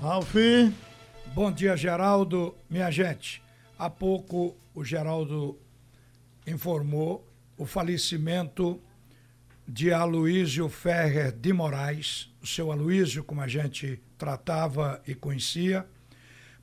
[0.00, 0.34] Ralf.
[1.34, 2.56] Bom dia, Geraldo.
[2.70, 3.42] Minha gente,
[3.78, 5.58] há pouco o Geraldo
[6.46, 8.80] informou o falecimento
[9.68, 15.86] de Aloísio Ferrer de Moraes, o seu Aloísio, como a gente tratava e conhecia,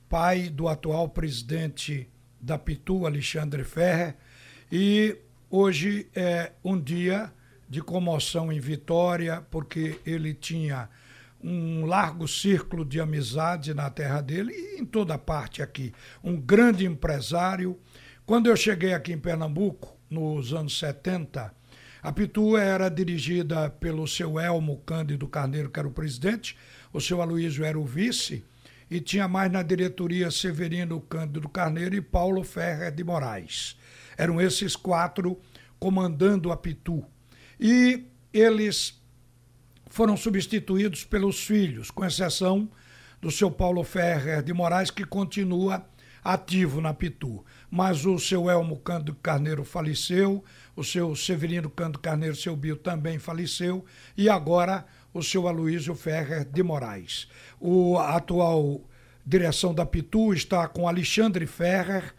[0.08, 2.10] pai do atual presidente
[2.40, 4.16] da Pitu, Alexandre Ferrer,
[4.70, 5.16] e
[5.48, 7.32] hoje é um dia
[7.68, 10.88] de comoção em Vitória, porque ele tinha
[11.42, 15.92] um largo círculo de amizade na terra dele e em toda parte aqui.
[16.22, 17.78] Um grande empresário.
[18.26, 21.54] Quando eu cheguei aqui em Pernambuco, nos anos 70,
[22.02, 26.56] a Pitu era dirigida pelo seu Elmo Cândido Carneiro, que era o presidente,
[26.92, 28.44] o seu Aloysio era o vice,
[28.90, 33.76] e tinha mais na diretoria Severino Cândido Carneiro e Paulo Ferrer de Moraes.
[34.16, 35.38] Eram esses quatro
[35.78, 37.04] comandando a Pitu.
[37.60, 38.97] E eles
[39.88, 42.68] foram substituídos pelos filhos, com exceção
[43.20, 45.84] do seu Paulo Ferrer de Moraes, que continua
[46.22, 47.44] ativo na Pitu.
[47.70, 50.44] Mas o seu Elmo Cândido Carneiro faleceu,
[50.76, 53.84] o seu Severino Cândido Carneiro, seu Bio, também faleceu,
[54.16, 57.28] e agora o seu Aloysio Ferrer de Moraes.
[57.60, 58.82] O atual
[59.24, 62.14] direção da Pitu está com Alexandre Ferrer,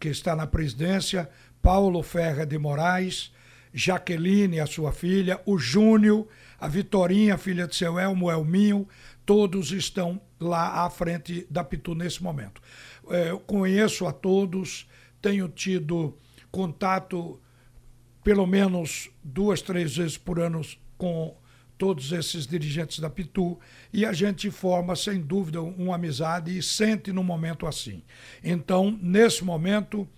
[0.00, 1.28] que está na presidência,
[1.62, 3.32] Paulo Ferrer de Moraes,
[3.72, 8.88] Jaqueline, a sua filha, o Júnior, a Vitorinha, filha de seu Elmo, Elminho,
[9.24, 12.60] todos estão lá à frente da Pitu nesse momento.
[13.08, 14.88] É, eu conheço a todos,
[15.20, 16.16] tenho tido
[16.50, 17.40] contato
[18.22, 20.62] pelo menos duas, três vezes por ano
[20.96, 21.36] com
[21.76, 23.58] todos esses dirigentes da Pitu
[23.92, 28.02] e a gente forma, sem dúvida, uma amizade e sente no momento assim.
[28.42, 30.08] Então, nesse momento,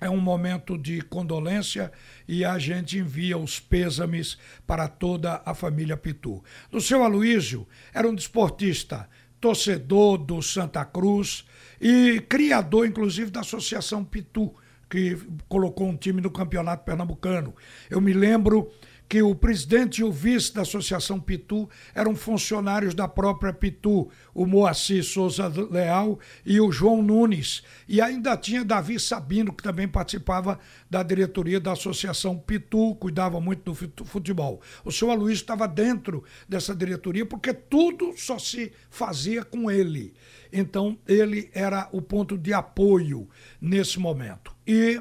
[0.00, 1.92] é um momento de condolência
[2.26, 6.42] e a gente envia os pêsames para toda a família Pitu.
[6.72, 9.08] O seu Aloísio era um desportista,
[9.40, 11.44] torcedor do Santa Cruz
[11.80, 14.54] e criador, inclusive, da Associação Pitu,
[14.88, 17.54] que colocou um time no Campeonato Pernambucano.
[17.90, 18.70] Eu me lembro
[19.08, 24.44] que o presidente e o vice da Associação Pitu eram funcionários da própria Pitu, o
[24.44, 27.62] Moacir Souza Leal e o João Nunes.
[27.88, 30.58] E ainda tinha Davi Sabino, que também participava
[30.90, 34.60] da diretoria da Associação Pitu, cuidava muito do futebol.
[34.84, 40.12] O seu Aloysio estava dentro dessa diretoria porque tudo só se fazia com ele.
[40.52, 43.28] Então, ele era o ponto de apoio
[43.60, 44.54] nesse momento.
[44.66, 45.00] E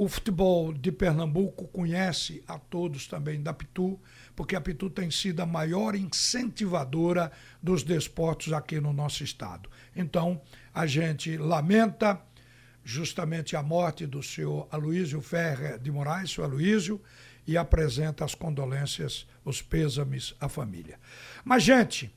[0.00, 4.00] o futebol de Pernambuco conhece a todos também da Pitu,
[4.34, 7.30] porque a Pitu tem sido a maior incentivadora
[7.62, 9.68] dos desportos aqui no nosso estado.
[9.94, 10.40] Então,
[10.72, 12.18] a gente lamenta
[12.82, 16.98] justamente a morte do senhor Aloísio Ferrer de Moraes, senhor Aloísio,
[17.46, 20.98] e apresenta as condolências, os pêsames à família.
[21.44, 22.10] Mas, gente,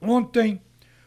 [0.00, 0.58] ontem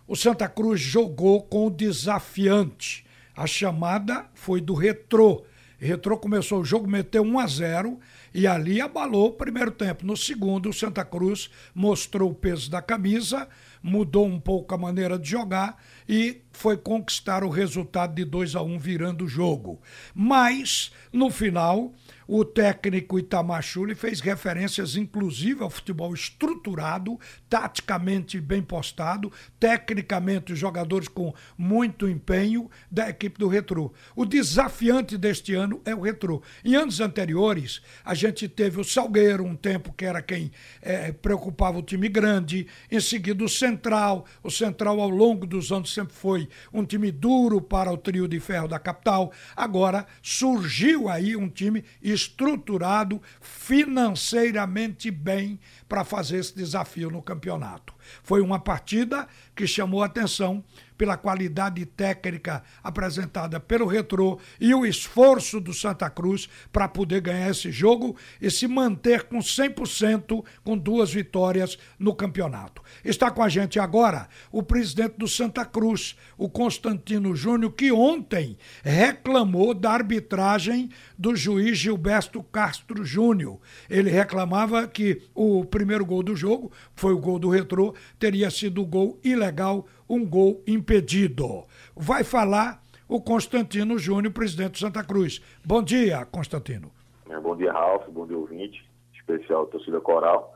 [0.06, 3.03] o Santa Cruz jogou com o desafiante.
[3.36, 5.44] A chamada foi do retrô
[5.80, 8.00] Retrô começou o jogo, meteu 1 a 0
[8.34, 10.06] e ali abalou o primeiro tempo.
[10.06, 13.48] No segundo, o Santa Cruz mostrou o peso da camisa,
[13.82, 18.63] mudou um pouco a maneira de jogar e foi conquistar o resultado de 2 a
[18.63, 19.79] 1 virando o jogo.
[20.13, 21.94] Mas, no final,
[22.28, 31.07] o técnico Itamar Chuli fez referências inclusive ao futebol estruturado, taticamente bem postado, tecnicamente jogadores
[31.07, 33.94] com muito empenho da equipe do Retro.
[34.16, 36.41] O desafiante deste ano é o Retro.
[36.66, 40.51] Em anos anteriores, a gente teve o Salgueiro, um tempo que era quem
[40.81, 44.25] é, preocupava o time grande, em seguida o Central.
[44.44, 48.40] O Central, ao longo dos anos, sempre foi um time duro para o trio de
[48.40, 49.31] ferro da capital.
[49.56, 57.97] Agora surgiu aí um time estruturado financeiramente bem para fazer esse desafio no campeonato.
[58.23, 60.63] Foi uma partida que chamou atenção
[60.97, 67.50] pela qualidade técnica apresentada pelo Retrô e o esforço do Santa Cruz para poder ganhar
[67.50, 72.81] esse jogo e se manter com 100% com duas vitórias no campeonato.
[73.06, 78.57] Está com a gente agora o presidente do Santa Cruz, o Constantino Júnior, que ontem
[78.83, 83.60] reclamou da arbitragem do juiz Gilberto Castro Júnior.
[83.89, 88.86] Ele reclamava que o primeiro gol do jogo, foi o gol do Retrô, teria sido
[88.86, 91.66] gol ilegal, um gol impedido.
[91.96, 95.42] Vai falar o Constantino Júnior, presidente do Santa Cruz.
[95.64, 96.92] Bom dia, Constantino.
[97.30, 98.08] É, bom dia, Ralf.
[98.10, 98.86] Bom dia, ouvinte.
[99.14, 100.54] Especial torcida coral.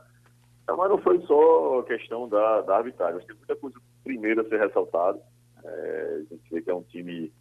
[0.68, 3.26] Mas não foi só questão da, da arbitragem.
[3.26, 5.20] Tem muita coisa primeiro a ser ressaltado.
[5.64, 7.32] É, a gente vê que é um time.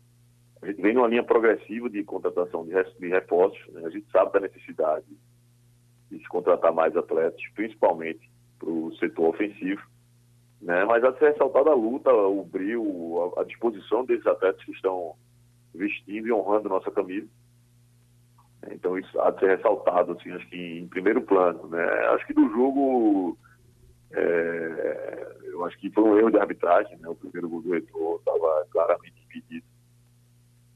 [0.61, 3.61] A gente vem numa linha progressiva de contratação de, de reforços.
[3.73, 3.83] Né?
[3.85, 5.05] A gente sabe da necessidade
[6.09, 9.81] de se contratar mais atletas, principalmente para o setor ofensivo.
[10.61, 10.85] Né?
[10.85, 14.71] Mas há de ser ressaltada a luta, o brilho, a, a disposição desses atletas que
[14.71, 15.15] estão
[15.73, 17.27] vestindo e honrando nossa camisa.
[18.69, 21.67] Então isso há de ser ressaltado, assim, acho que em primeiro plano.
[21.67, 21.83] Né?
[22.09, 23.37] Acho que do jogo,
[24.11, 27.09] é, eu acho que foi um erro de arbitragem, né?
[27.09, 29.65] o primeiro gol do retorno estava claramente impedido.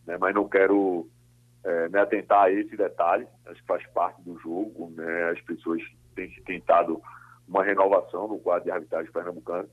[0.07, 0.17] Né?
[0.17, 1.07] Mas não quero
[1.63, 5.29] é, né, atentar a esse detalhe, acho que faz parte do jogo, né?
[5.29, 5.81] as pessoas
[6.15, 6.99] têm se tentado
[7.47, 9.69] uma renovação no quadro de arbitragem pernambucano.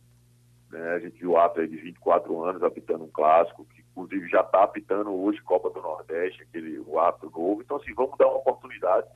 [0.70, 0.94] Né?
[0.94, 4.64] A gente viu o Atlas de 24 anos apitando um clássico, que inclusive já está
[4.64, 7.62] apitando hoje Copa do Nordeste, aquele o árbitro novo.
[7.62, 9.06] Então, assim, vamos dar uma oportunidade,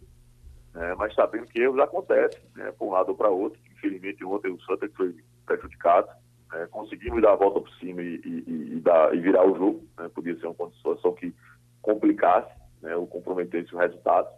[0.74, 0.94] né?
[0.96, 2.72] mas sabendo que erros acontecem, né?
[2.72, 3.58] por um lado ou para outro.
[3.72, 5.16] Infelizmente, ontem o Santa foi
[5.46, 6.08] prejudicado.
[6.52, 6.66] Né?
[6.70, 9.82] Conseguimos dar a volta por cima e, e, e, dar, e virar o jogo.
[9.98, 10.08] Né?
[10.14, 11.34] Podia ser uma situação que
[11.80, 12.52] complicasse
[12.82, 12.94] né?
[12.94, 14.28] ou comprometesse o resultado.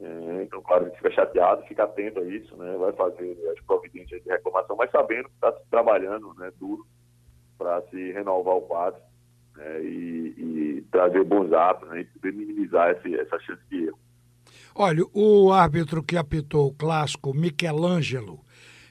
[0.00, 2.74] É, então, claro, a gente fica chateado, fica atento a isso, né?
[2.78, 6.86] vai fazer as providências de reclamação, mas sabendo que está trabalhando né, duro
[7.58, 9.00] para se renovar o quadro
[9.56, 13.98] né, e, e, trazer bons atos né, e minimizar esse, essa chance de erro.
[14.74, 18.40] Olha, o árbitro que apitou o clássico, Michelangelo,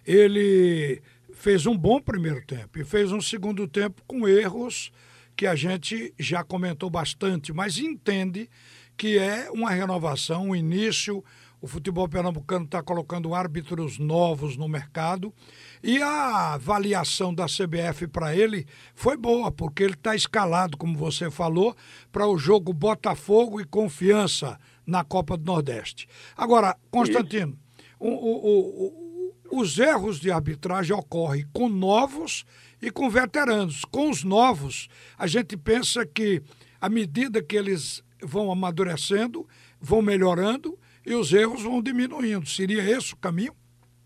[0.06, 1.02] ele
[1.34, 4.92] fez um bom primeiro tempo e fez um segundo tempo com erros
[5.36, 8.50] que a gente já comentou bastante, mas entende
[9.00, 11.24] que é uma renovação, um início.
[11.62, 15.34] O futebol pernambucano está colocando árbitros novos no mercado
[15.82, 21.32] e a avaliação da CBF para ele foi boa, porque ele está escalado, como você
[21.32, 21.76] falou,
[22.12, 26.06] para o jogo Botafogo e Confiança na Copa do Nordeste.
[26.36, 27.58] Agora, Constantino,
[27.98, 32.44] o, o, o, os erros de arbitragem ocorrem com novos
[32.82, 33.86] e com veteranos.
[33.86, 36.42] Com os novos, a gente pensa que
[36.82, 39.48] à medida que eles vão amadurecendo,
[39.80, 42.48] vão melhorando e os erros vão diminuindo.
[42.48, 43.54] Seria esse o caminho?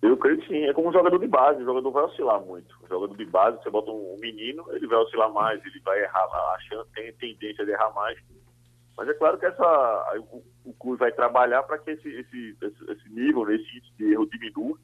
[0.02, 0.64] Eu creio que sim.
[0.66, 1.62] É como um jogador de base.
[1.62, 2.76] O jogador vai oscilar muito.
[2.84, 6.26] O jogador de base, você bota um menino, ele vai oscilar mais, ele vai errar,
[6.26, 8.20] a chance tem tendência de errar mais.
[8.98, 13.50] Mas é claro que essa, o, o vai trabalhar para que esse, esse, esse, nível,
[13.50, 14.78] esse índice de erro diminua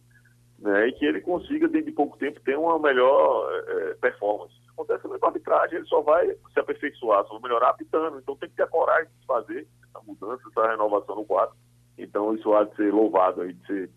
[0.58, 4.56] né, e que ele consiga, dentro de pouco tempo, ter uma melhor é, performance.
[4.80, 8.18] Acontece a arbitragem, ele só vai se aperfeiçoar, só vai melhorar apitando.
[8.18, 11.54] Então tem que ter a coragem de fazer essa mudança, essa renovação no quadro.
[11.98, 13.90] Então isso há de ser louvado, aí, de ser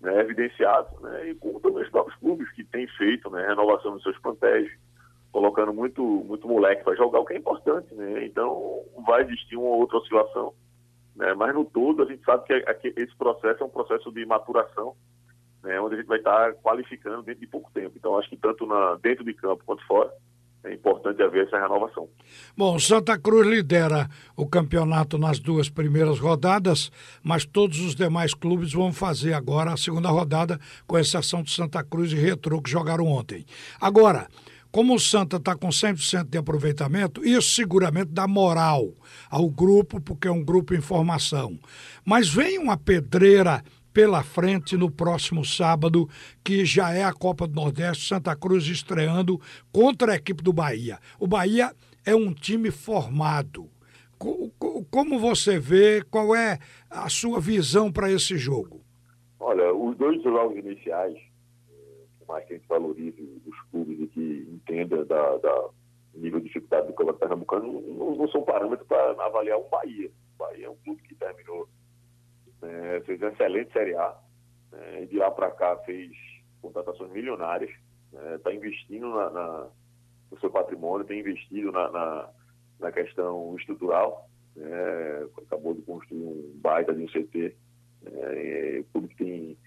[0.00, 0.88] né, evidenciado.
[1.00, 4.70] Né, e como também os próprios clubes que têm feito né, renovação nos seus plantéis,
[5.32, 7.92] colocando muito, muito moleque para jogar, o que é importante.
[7.92, 8.24] Né?
[8.24, 10.54] Então vai existir uma outra oscilação.
[11.16, 14.94] Né, mas no todo a gente sabe que esse processo é um processo de maturação
[15.62, 17.94] né, onde a gente vai estar qualificando dentro de pouco tempo.
[17.96, 20.12] Então, acho que tanto na, dentro de campo quanto fora,
[20.68, 22.08] é importante haver essa renovação.
[22.56, 26.92] Bom, Santa Cruz lidera o campeonato nas duas primeiras rodadas,
[27.22, 31.82] mas todos os demais clubes vão fazer agora a segunda rodada, com exceção de Santa
[31.82, 33.46] Cruz e Retro, que jogaram ontem.
[33.80, 34.28] Agora,
[34.70, 38.92] como o Santa está com 100% de aproveitamento, isso seguramente dá moral
[39.30, 41.58] ao grupo, porque é um grupo em formação.
[42.04, 43.62] Mas vem uma pedreira
[43.98, 46.08] pela frente no próximo sábado,
[46.44, 49.40] que já é a Copa do Nordeste, Santa Cruz estreando
[49.72, 51.00] contra a equipe do Bahia.
[51.18, 51.72] O Bahia
[52.06, 53.68] é um time formado.
[54.88, 58.80] Como você vê, qual é a sua visão para esse jogo?
[59.40, 61.18] Olha, os dois jogos iniciais,
[62.20, 65.70] por mais que a gente valorize os clubes e que entenda da, da
[66.14, 70.08] nível de dificuldade do campeonato pernambucano, não, não são parâmetros para avaliar um Bahia.
[70.36, 71.07] O Bahia é um clube que
[72.68, 74.16] é, fez uma excelente Série A,
[74.72, 76.12] né, de lá para cá fez
[76.60, 77.70] contratações milionárias,
[78.34, 79.68] está né, investindo na, na,
[80.30, 82.28] no seu patrimônio, tem investido na, na,
[82.80, 87.56] na questão estrutural, né, acabou de construir um baita de um CT,
[88.02, 89.58] né, tudo que tem,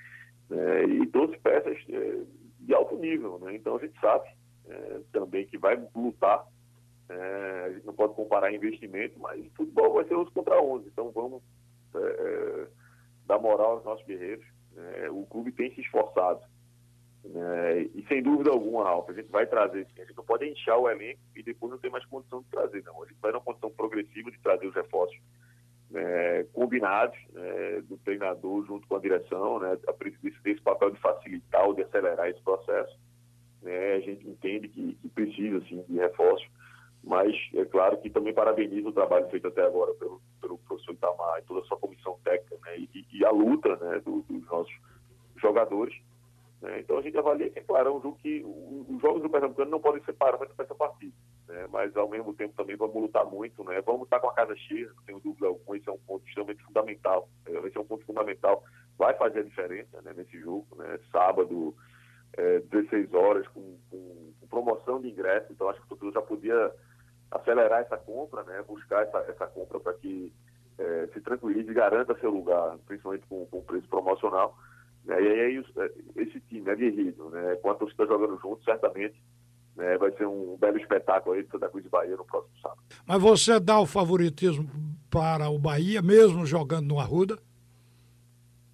[0.52, 2.20] e peças é,
[2.60, 4.30] de alto nível, né, então a gente sabe
[4.68, 6.46] é, também que vai lutar
[7.12, 10.88] é, a gente não pode comparar investimento, mas futebol vai ser 11 contra 11.
[10.88, 11.42] Então vamos
[11.94, 12.41] é, é
[13.42, 14.46] moral aos nossos guerreiros.
[14.74, 15.10] Né?
[15.10, 16.42] O clube tem se esforçado.
[17.24, 17.82] Né?
[17.94, 20.02] E sem dúvida alguma, Ralf, a gente vai trazer sim.
[20.02, 22.84] A gente não pode inchar o elenco e depois não ter mais condição de trazer,
[22.84, 23.04] não.
[23.04, 25.20] A gente vai numa condição progressiva de trazer os reforços
[25.92, 27.18] né, combinados
[27.88, 31.74] do treinador junto com a direção, né, a presidência tem esse papel de facilitar ou
[31.74, 32.98] de acelerar esse processo.
[33.64, 36.48] A gente entende que, que precisa sim, de reforços,
[37.04, 41.40] mas é claro que também parabenizo o trabalho feito até agora pelo, pelo professor Itamar
[41.40, 44.74] e toda a sua comissão técnica né, e, e, a luta né, do, dos nossos
[45.38, 45.96] jogadores.
[46.62, 46.80] Né.
[46.80, 49.72] Então a gente avalia que, é claro, é um jogo que os jogos do Pernambucano
[49.72, 51.14] não podem ser parâmetros para essa partida.
[51.48, 54.56] Né, mas ao mesmo tempo também vamos lutar muito, né, vamos estar com a casa
[54.56, 57.28] cheia, não tenho dúvida alguma, esse é um ponto extremamente fundamental.
[57.48, 58.64] É, esse é um ponto fundamental,
[58.98, 60.68] vai fazer a diferença né, nesse jogo.
[60.76, 61.76] Né, sábado,
[62.38, 63.76] é, 16 horas, com
[64.52, 66.72] promoção de ingressos, então acho que o torcedor já podia
[67.32, 70.34] acelerar essa compra, né, buscar essa, essa compra para que
[70.78, 74.58] é, se tranquilize e garanta seu lugar, principalmente com, com preço promocional.
[75.06, 79.16] Né, e aí é, esse time é guerreiro, né, com a torcida jogando junto, certamente
[79.76, 82.82] né, vai ser um belo espetáculo aí de Santa Cruz e Bahia no próximo sábado.
[83.06, 84.70] Mas você dá o favoritismo
[85.10, 87.40] para o Bahia, mesmo jogando no Arruda?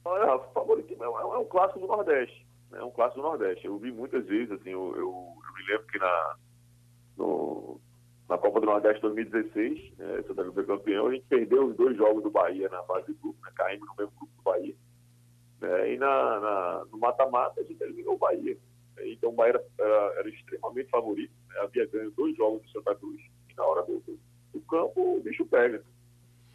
[0.03, 2.47] Olha, o favoritismo é, é um clássico do Nordeste.
[2.73, 3.65] É um clássico do Nordeste.
[3.65, 6.35] Eu vi muitas vezes, assim, eu, eu, eu me lembro que na,
[7.17, 7.79] no,
[8.29, 11.95] na Copa do Nordeste 2016, né, Santa Cruz foi campeão, a gente perdeu os dois
[11.95, 14.75] jogos do Bahia na fase de grupo, né, caímos no mesmo grupo do Bahia.
[15.61, 18.57] Né, e na, na no mata-mata a gente eliminou o Bahia.
[18.97, 22.71] Né, então o Bahia era, era, era extremamente favorito, né, havia ganho dois jogos do
[22.71, 23.21] Santa Cruz.
[23.49, 24.19] E na hora do, do,
[24.53, 25.81] do campo o bicho pega.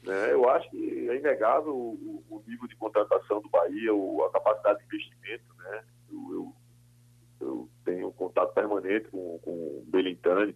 [0.03, 0.33] Né?
[0.33, 4.81] Eu acho que é inegável o, o, nível de contratação do Bahia, o, a capacidade
[4.81, 5.45] de investimento.
[5.59, 5.85] Né?
[6.11, 6.53] Eu, eu,
[7.41, 10.55] eu tenho contato permanente com, com o Belintani,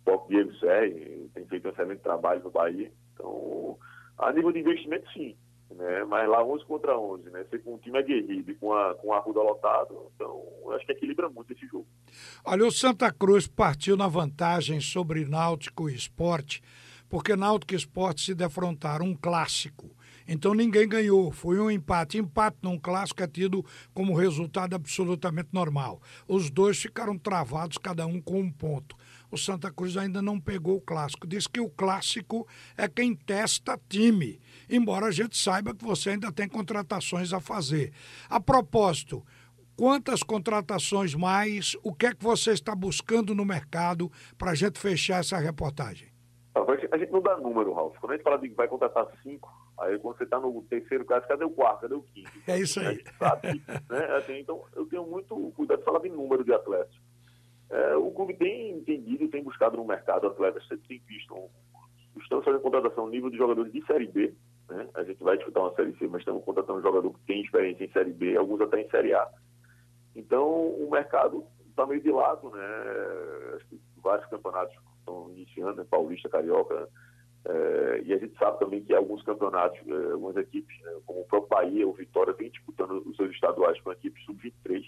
[0.00, 2.90] o próprio Diego Serri, tem feito um excelente trabalho no Bahia.
[3.14, 3.78] Então,
[4.18, 5.36] a nível de investimento, sim.
[5.70, 6.04] Né?
[6.04, 7.44] Mas lá 11 contra 11, né?
[7.48, 10.92] Ser com um time aguerrido e com a, com a Ruda lotado, então acho que
[10.92, 11.86] equilibra muito esse jogo.
[12.44, 16.60] Olha, o Santa Cruz partiu na vantagem sobre Náutico e Esporte
[17.10, 19.90] porque Náutico e Esporte se defrontaram, um clássico.
[20.28, 22.16] Então ninguém ganhou, foi um empate.
[22.18, 26.00] Empate num clássico é tido como resultado absolutamente normal.
[26.28, 28.96] Os dois ficaram travados, cada um com um ponto.
[29.30, 31.26] O Santa Cruz ainda não pegou o clássico.
[31.26, 32.46] Diz que o clássico
[32.76, 37.92] é quem testa time, embora a gente saiba que você ainda tem contratações a fazer.
[38.28, 39.24] A propósito,
[39.76, 41.76] quantas contratações mais?
[41.82, 46.10] O que é que você está buscando no mercado para a gente fechar essa reportagem?
[46.90, 47.96] A gente não dá número, Ralf.
[47.98, 51.26] Quando a gente fala de vai contratar cinco, aí quando você está no terceiro caso,
[51.28, 51.82] cadê o quarto?
[51.82, 52.30] Cadê o quinto?
[52.48, 53.04] É isso aí.
[53.18, 54.04] Sabe, né?
[54.16, 56.94] assim, então, eu tenho muito cuidado de falar de número de atletas.
[57.70, 61.34] É, o clube tem entendido, tem buscado no mercado atletas, tem visto.
[62.20, 64.34] Estamos fazendo contratação nível de jogadores de Série B.
[64.68, 64.88] Né?
[64.94, 67.84] A gente vai disputar uma Série C, mas estamos contratando um jogador que tem experiência
[67.84, 69.28] em Série B, alguns até em Série A.
[70.14, 73.58] Então, o mercado está meio de lado, né?
[74.02, 75.86] Vários campeonatos estão iniciando, né?
[75.88, 76.88] Paulista, Carioca.
[77.44, 80.92] É, e a gente sabe também que alguns campeonatos, é, algumas equipes, né?
[81.06, 84.84] como o próprio Bahia ou Vitória, vem disputando os seus estaduais com a equipe sub-23.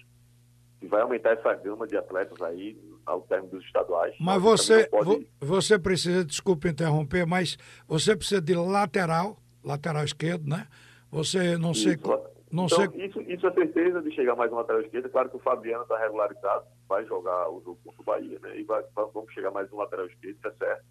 [0.82, 4.14] E vai aumentar essa gama de atletas aí ao término dos estaduais.
[4.20, 5.28] Mas você, pode...
[5.40, 10.66] você precisa, desculpe interromper, mas você precisa de lateral, lateral esquerdo, né?
[11.10, 11.96] Você não sei.
[12.50, 13.06] Não então, sei...
[13.06, 15.08] isso, isso é certeza de chegar mais um lateral esquerdo.
[15.08, 18.58] Claro que o Fabiano está regularizado, vai jogar o jogo contra o Bahia, né?
[18.58, 20.84] E vai, vamos chegar mais um lateral esquerdo, isso é certo.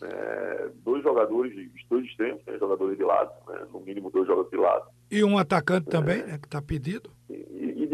[0.00, 1.52] É, dois jogadores,
[1.90, 4.88] dois extremos, né, jogadores de lado, né, no mínimo dois jogadores de lado.
[5.10, 7.10] E um atacante é, também, né, que está pedido?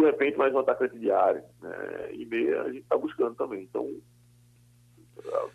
[0.04, 1.42] De repente mais um atacante de área.
[1.62, 3.62] Né, e meia a gente está buscando também.
[3.62, 3.88] Então,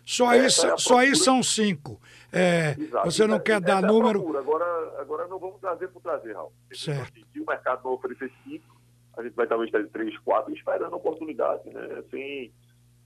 [0.04, 2.00] só aí, é só aí são cinco.
[2.32, 4.36] É, você não quer dar é número.
[4.36, 6.52] Agora, agora não vamos trazer por trazer, Raul.
[6.72, 7.20] Certo.
[7.32, 8.80] Se o mercado não oferecer cinco,
[9.16, 12.02] a gente vai talvez ter três, quatro, esperando a oportunidade, né?
[12.10, 12.52] Sem,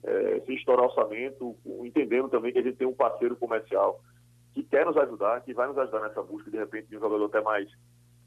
[0.03, 4.01] é, sem estourar orçamento, entendendo também que a gente tem um parceiro comercial
[4.53, 7.25] que quer nos ajudar, que vai nos ajudar nessa busca, de repente, de um jogador
[7.25, 7.69] até mais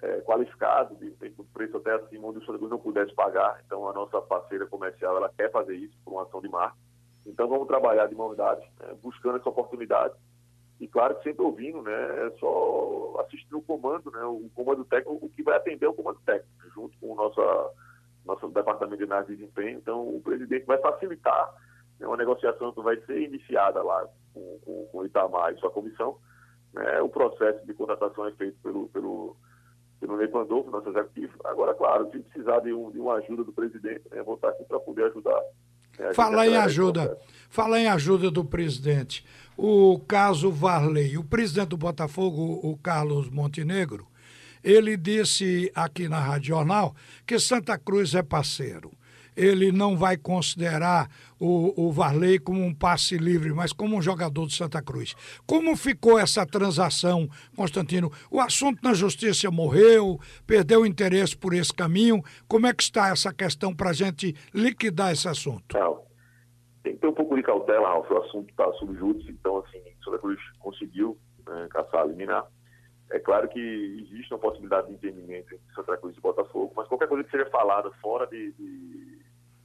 [0.02, 3.60] é, qualificado, de um preço até acima onde o Santa não pudesse pagar.
[3.66, 6.76] Então, a nossa parceira comercial, ela quer fazer isso por uma ação de marca.
[7.28, 10.14] Então vamos trabalhar de mão né, buscando essa oportunidade.
[10.80, 12.26] E claro que sempre ouvindo, né?
[12.26, 14.22] É só assistir o comando, né?
[14.24, 17.40] O comando técnico, o que vai atender o comando técnico, junto com o nosso,
[18.24, 19.78] nosso departamento de análise de desempenho.
[19.78, 21.52] Então o presidente vai facilitar
[21.98, 25.70] né, uma negociação que vai ser iniciada lá com, com, com o Itamar e sua
[25.70, 26.16] comissão.
[26.72, 29.36] Né, o processo de contratação é feito pelo, pelo,
[30.00, 31.32] pelo Ney Pandolfo, nosso executivo.
[31.44, 34.64] Agora, claro, se precisar de, um, de uma ajuda do presidente, né, vou estar aqui
[34.64, 35.40] para poder ajudar
[35.98, 37.18] é, Falar em ajuda,
[37.50, 39.24] falar em ajuda do presidente.
[39.56, 44.06] O caso Varley, o presidente do Botafogo, o Carlos Montenegro,
[44.62, 46.94] ele disse aqui na Rádio Jornal
[47.26, 48.92] que Santa Cruz é parceiro
[49.38, 54.46] ele não vai considerar o, o Varley como um passe livre, mas como um jogador
[54.46, 55.14] do Santa Cruz.
[55.46, 58.10] Como ficou essa transação, Constantino?
[58.30, 62.20] O assunto na justiça morreu, perdeu o interesse por esse caminho.
[62.48, 65.78] Como é que está essa questão para a gente liquidar esse assunto?
[65.78, 66.02] Não.
[66.82, 68.10] Tem que ter um pouco de cautela, Ralf.
[68.10, 71.16] O assunto está sob júdice, então, assim, Santa Cruz conseguiu
[71.46, 72.44] né, caçar, eliminar.
[73.10, 77.08] É claro que existe uma possibilidade de entendimento entre Santa Cruz e Botafogo, mas qualquer
[77.08, 79.07] coisa que seja falada fora de, de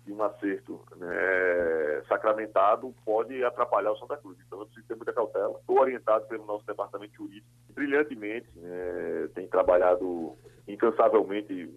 [0.05, 4.37] de um acerto né, sacramentado pode atrapalhar o Santa Cruz.
[4.45, 5.57] Então, eu preciso ter muita cautela.
[5.59, 10.35] Estou orientado pelo nosso departamento jurídico, brilhantemente, né, tem trabalhado
[10.67, 11.69] incansavelmente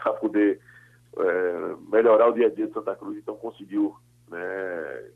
[0.00, 0.60] para poder
[1.16, 3.18] é, melhorar o dia a dia de Santa Cruz.
[3.18, 3.96] Então, conseguiu
[4.28, 5.10] né,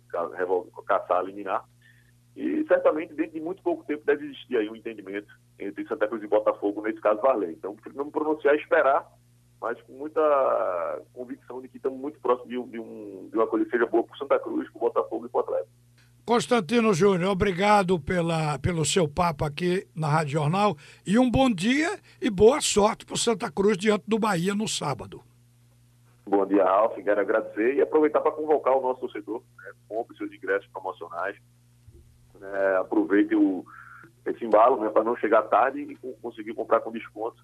[0.86, 1.64] caçar, eliminar.
[2.34, 6.22] E certamente, dentro de muito pouco tempo, deve existir aí um entendimento entre Santa Cruz
[6.22, 7.52] e Botafogo, nesse caso Varley.
[7.52, 9.06] Então, não me pronunciar esperar,
[9.62, 13.46] mas com muita convicção de que estamos muito próximos de, um, de, um, de uma
[13.46, 15.70] coisa que seja boa para Santa Cruz, para o Botafogo e para o Atlético.
[16.24, 20.76] Constantino Júnior, obrigado pela, pelo seu papo aqui na Rádio Jornal
[21.06, 25.22] e um bom dia e boa sorte para Santa Cruz diante do Bahia no sábado.
[26.26, 26.94] Bom dia, Ralf.
[26.96, 29.42] Quero agradecer e aproveitar para convocar o nosso torcedor.
[29.58, 29.72] Né?
[29.88, 31.36] Compre seus ingressos promocionais.
[32.38, 32.76] Né?
[32.78, 33.64] Aproveite o,
[34.26, 34.88] esse embalo né?
[34.90, 37.42] para não chegar tarde e conseguir comprar com desconto.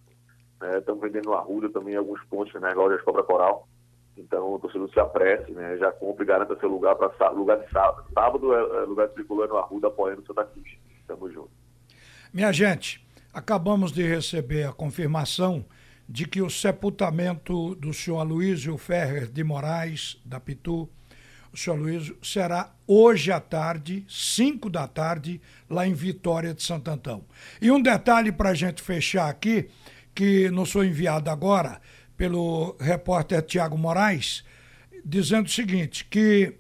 [0.61, 0.79] Né?
[0.79, 2.75] Estamos vendendo Arruda também em alguns pontos nas né?
[2.75, 3.69] lojas Cobra Coral.
[4.17, 5.77] Então, o torcedor se apresse, né?
[5.79, 8.05] já compre e garanta seu lugar para lugar de sábado.
[8.13, 10.69] Sábado é, é lugar de tricolor no Arruda apoiando o Santa Cruz.
[11.07, 11.51] Tamo junto.
[12.33, 15.65] Minha gente, acabamos de receber a confirmação
[16.09, 20.89] de que o sepultamento do senhor Aloysio Ferrer de Moraes, da Pitu,
[21.53, 26.91] o senhor Aloysio, será hoje à tarde, 5 da tarde, lá em Vitória de Santo
[26.91, 27.25] Antão.
[27.61, 29.69] E um detalhe para a gente fechar aqui,
[30.19, 31.81] que nos foi enviado agora,
[32.17, 34.43] pelo repórter Tiago Moraes,
[35.05, 36.55] dizendo o seguinte: que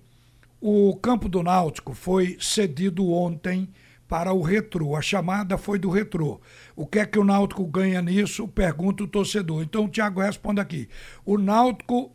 [0.60, 3.68] o campo do Náutico foi cedido ontem
[4.06, 4.94] para o retrô.
[4.94, 6.40] A chamada foi do retrô.
[6.76, 8.46] O que é que o Náutico ganha nisso?
[8.46, 9.60] Pergunta o torcedor.
[9.64, 10.88] Então o Tiago responde aqui.
[11.24, 12.12] O Náutico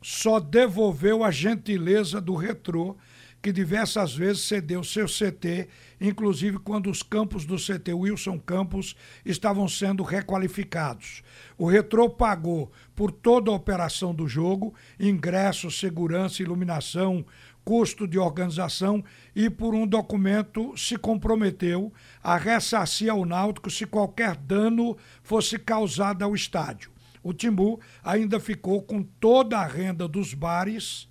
[0.00, 2.96] só devolveu a gentileza do retrô
[3.44, 5.68] que diversas vezes cedeu seu CT,
[6.00, 11.22] inclusive quando os campos do CT Wilson Campos estavam sendo requalificados.
[11.58, 17.22] O Retrô pagou por toda a operação do jogo, ingresso, segurança, iluminação,
[17.62, 19.04] custo de organização
[19.36, 26.22] e por um documento se comprometeu a ressarcir ao Náutico se qualquer dano fosse causado
[26.22, 26.90] ao estádio.
[27.22, 31.06] O Timbu ainda ficou com toda a renda dos bares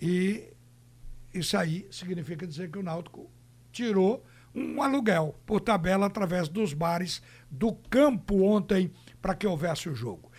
[0.00, 0.53] e
[1.34, 3.30] isso aí significa dizer que o Náutico
[3.72, 4.24] tirou
[4.54, 7.20] um aluguel por tabela através dos bares
[7.50, 10.30] do campo ontem para que houvesse o jogo.